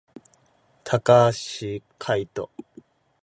[0.83, 2.49] 高橋海人